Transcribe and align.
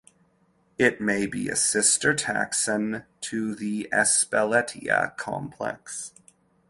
It 0.79 0.99
may 0.99 1.27
be 1.27 1.47
a 1.47 1.55
sister 1.55 2.15
taxon 2.15 3.05
to 3.21 3.53
the 3.53 3.87
"Espeletia" 3.93 5.15
complex. 5.15 6.11